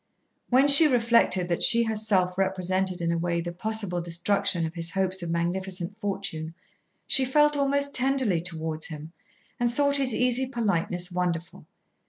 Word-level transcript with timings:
When 0.49 0.67
she 0.67 0.87
reflected 0.87 1.47
that 1.49 1.61
she 1.61 1.83
herself 1.83 2.35
represented 2.35 3.01
in 3.01 3.11
a 3.11 3.19
way 3.19 3.39
the 3.39 3.51
possible 3.53 4.01
destruction 4.01 4.65
of 4.65 4.73
his 4.73 4.89
hopes 4.89 5.21
of 5.21 5.29
magnificent 5.29 5.95
fortune, 6.01 6.55
she 7.05 7.23
felt 7.23 7.55
almost 7.55 7.93
tenderly 7.93 8.41
towards 8.41 8.87
him, 8.87 9.13
and 9.59 9.71
thought 9.71 9.97
his 9.97 10.15
easy 10.15 10.47
politeness 10.47 11.11
wonderful. 11.11 11.67